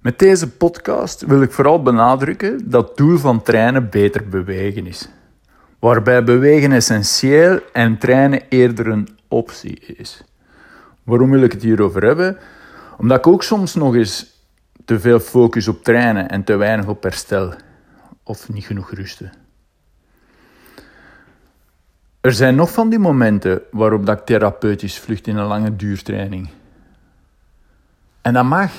[0.00, 5.08] Met deze podcast wil ik vooral benadrukken dat het doel van trainen beter bewegen is.
[5.78, 10.24] Waarbij bewegen essentieel en trainen eerder een optie is.
[11.02, 12.38] Waarom wil ik het hierover hebben?
[12.98, 14.44] Omdat ik ook soms nog eens
[14.84, 17.54] te veel focus op trainen en te weinig op herstel.
[18.22, 19.32] Of niet genoeg rusten.
[22.20, 26.48] Er zijn nog van die momenten waarop dat ik therapeutisch vlucht in een lange duurtraining.
[28.20, 28.72] En dat mag.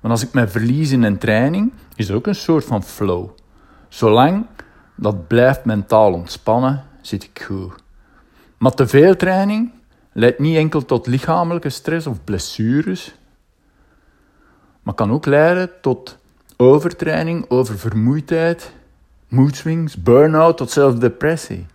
[0.00, 3.28] Want als ik mij verlies in een training, is er ook een soort van flow.
[3.88, 4.46] Zolang
[4.94, 7.72] dat blijft mentaal ontspannen, zit ik goed.
[8.58, 9.72] Maar te veel training
[10.12, 13.14] leidt niet enkel tot lichamelijke stress of blessures,
[14.82, 16.18] maar kan ook leiden tot
[16.56, 18.72] overtraining, oververmoeidheid,
[19.28, 21.66] moedswings, burn-out tot zelfs depressie.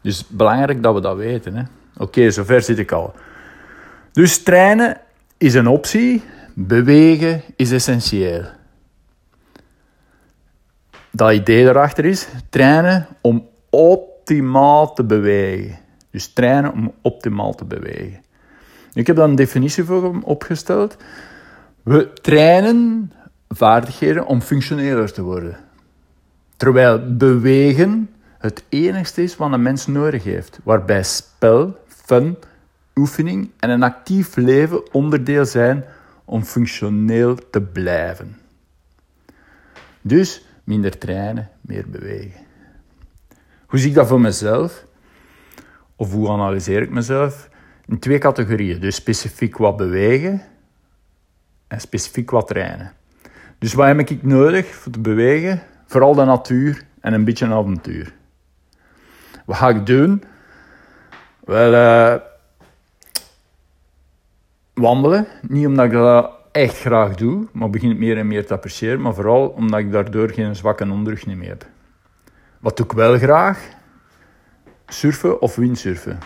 [0.00, 1.68] Dus belangrijk dat we dat weten.
[1.96, 3.14] Oké, zover zit ik al.
[4.12, 5.00] Dus trainen
[5.38, 6.22] is een optie,
[6.54, 8.42] bewegen is essentieel.
[11.10, 15.78] Dat idee erachter is trainen om optimaal te bewegen.
[16.10, 18.24] Dus trainen om optimaal te bewegen.
[18.92, 20.96] Ik heb daar een definitie voor opgesteld.
[21.82, 23.12] We trainen
[23.48, 25.56] vaardigheden om functioneler te worden.
[26.56, 32.36] Terwijl bewegen het enigste is wat een mens nodig heeft, waarbij spel, fun,
[32.98, 35.84] oefening en een actief leven onderdeel zijn
[36.24, 38.36] om functioneel te blijven.
[40.00, 42.40] Dus minder trainen, meer bewegen.
[43.66, 44.84] Hoe zie ik dat voor mezelf?
[45.96, 47.48] Of hoe analyseer ik mezelf?
[47.86, 48.80] In twee categorieën.
[48.80, 50.42] Dus specifiek wat bewegen
[51.68, 52.92] en specifiek wat trainen.
[53.58, 55.62] Dus wat heb ik nodig voor te bewegen?
[55.86, 58.12] Vooral de natuur en een beetje een avontuur.
[59.44, 60.22] Wat ga ik doen?
[61.44, 62.20] Wel, uh,
[64.76, 65.26] wandelen.
[65.48, 69.00] Niet omdat ik dat echt graag doe, maar begin het meer en meer te appreciëren.
[69.00, 71.66] Maar vooral omdat ik daardoor geen zwakke onderrug meer heb.
[72.60, 73.68] Wat doe ik wel graag?
[74.86, 76.18] Surfen of windsurfen.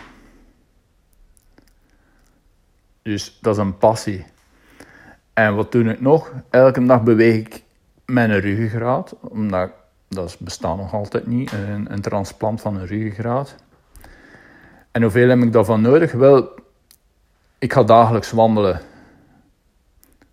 [3.01, 4.25] Dus dat is een passie.
[5.33, 6.31] En wat doe ik nog?
[6.49, 7.63] Elke dag beweeg ik
[8.05, 9.71] mijn ruggengraat, omdat
[10.07, 13.55] dat bestaat nog altijd niet, een, een transplant van een ruggengraat.
[14.91, 16.11] En hoeveel heb ik daarvan nodig?
[16.11, 16.49] Wel,
[17.61, 18.81] ik ga dagelijks wandelen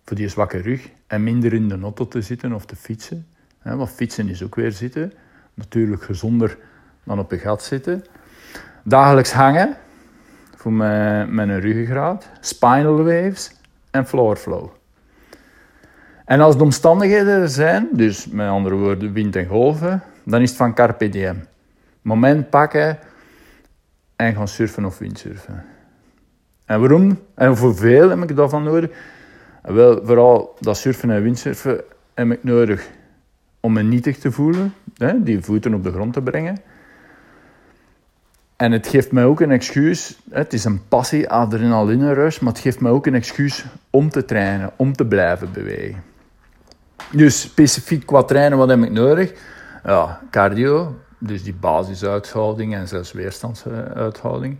[0.05, 3.27] voor die zwakke rug en minder in de auto te zitten of te fietsen.
[3.63, 5.13] Want fietsen is ook weer zitten.
[5.53, 6.57] Natuurlijk gezonder
[7.03, 8.05] dan op een gat zitten.
[8.83, 9.77] Dagelijks hangen
[10.55, 13.51] voor mijn, mijn ruggengraat, spinal waves
[13.91, 14.69] en floor flow.
[16.25, 20.49] En als de omstandigheden er zijn, dus met andere woorden wind en golven, dan is
[20.49, 21.45] het van carpe diem.
[22.01, 22.99] Moment pakken
[24.15, 25.65] en gaan surfen of windsurfen.
[26.69, 27.19] En waarom?
[27.33, 28.89] En voor veel heb ik daarvan nodig.
[29.61, 31.81] Wel, vooral dat surfen en windsurfen
[32.13, 32.89] heb ik nodig
[33.59, 36.57] om me nietig te voelen, hè, die voeten op de grond te brengen.
[38.55, 42.61] En het geeft mij ook een excuus, het is een passie, adrenaline rush, maar het
[42.61, 46.03] geeft mij ook een excuus om te trainen, om te blijven bewegen.
[47.11, 49.33] Dus specifiek qua trainen, wat heb ik nodig?
[49.83, 54.57] Ja, cardio, dus die basisuithouding en zelfs weerstandsuithouding.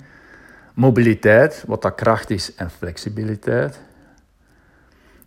[0.80, 3.80] Mobiliteit, wat dat kracht is, en flexibiliteit.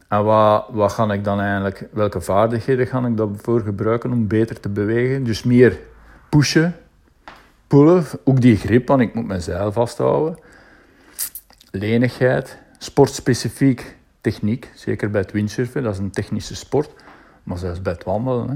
[0.09, 4.61] En wat, wat ga ik dan eigenlijk, welke vaardigheden ga ik daarvoor gebruiken om beter
[4.61, 5.25] te bewegen?
[5.25, 5.79] Dus meer
[6.29, 6.77] pushen,
[7.67, 10.39] pullen, ook die grip, want ik moet mezelf vasthouden.
[11.71, 16.91] Lenigheid, sportspecifiek techniek, zeker bij het windsurfen, dat is een technische sport,
[17.43, 18.51] maar zelfs bij het wandelen.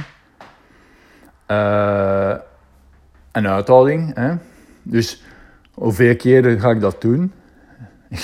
[1.46, 1.54] Hè.
[1.54, 2.38] Uh,
[3.32, 4.14] en uithouding.
[4.14, 4.34] Hè.
[4.82, 5.22] Dus
[5.76, 7.32] hoeveel keren ga ik dat doen?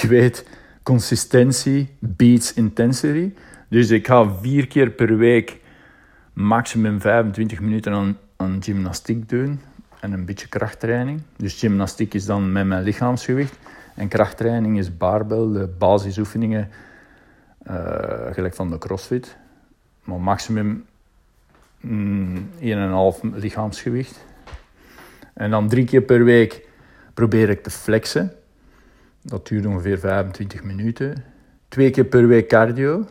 [0.00, 0.46] Je weet,
[0.82, 3.32] consistentie beats intensity.
[3.68, 5.60] Dus ik ga vier keer per week
[6.32, 9.60] maximum 25 minuten aan, aan gymnastiek doen
[10.00, 11.20] en een beetje krachttraining.
[11.36, 13.58] Dus gymnastiek is dan met mijn lichaamsgewicht
[13.94, 16.68] en krachttraining is barbell, de basisoefeningen
[17.70, 17.74] uh,
[18.30, 19.36] gelijk van de crossfit.
[20.04, 20.84] Maar maximum
[21.80, 22.64] mm, 1,5
[23.34, 24.24] lichaamsgewicht.
[25.34, 26.70] En dan drie keer per week
[27.14, 28.32] probeer ik te flexen.
[29.22, 31.24] Dat duurt ongeveer 25 minuten.
[31.68, 33.06] Twee keer per week cardio.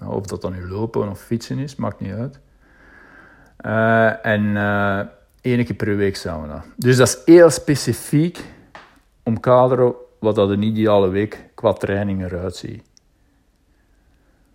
[0.00, 2.38] Nou, of dat dan nu lopen of fietsen is, maakt niet uit.
[3.66, 5.00] Uh, en uh,
[5.40, 6.64] één keer per week sauna.
[6.76, 8.44] Dus dat is heel specifiek
[9.22, 12.82] omkaderen wat dat een ideale week qua training eruit ziet.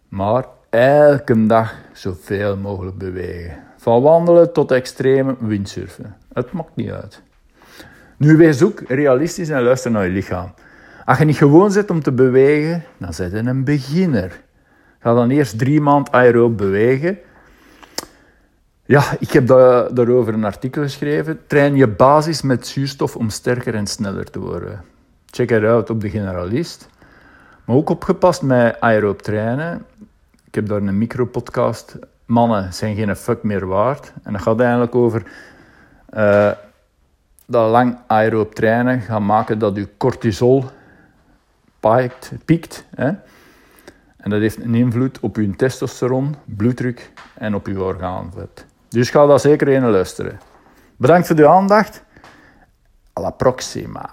[0.07, 3.63] Maar elke dag zoveel mogelijk bewegen.
[3.77, 6.17] Van wandelen tot extreme windsurfen.
[6.33, 7.21] Het maakt niet uit.
[8.17, 10.53] Nu wees ook realistisch en luister naar je lichaam.
[11.05, 14.41] Als je niet gewoon zit om te bewegen, dan ben je een beginner.
[14.99, 17.17] Ga dan eerst drie maanden aeroob bewegen.
[18.85, 21.39] Ja, ik heb da daarover een artikel geschreven.
[21.47, 24.81] Train je basis met zuurstof om sterker en sneller te worden.
[25.25, 26.89] Check het uit op de generalist.
[27.65, 29.85] Maar ook opgepast met aeroob trainen.
[30.45, 31.97] Ik heb daar een micropodcast.
[32.25, 34.13] Mannen zijn geen fuck meer waard.
[34.23, 35.23] En dat gaat eigenlijk over
[36.13, 36.51] uh,
[37.47, 40.65] dat lang aeroob trainen gaat maken dat je cortisol
[41.79, 42.31] piekt.
[42.45, 43.11] piekt hè?
[44.17, 48.65] En dat heeft een invloed op je testosteron, bloeddruk en op je orgaanvet.
[48.89, 50.39] Dus ga daar zeker in luisteren.
[50.95, 52.03] Bedankt voor de aandacht.
[53.13, 54.09] La proxima.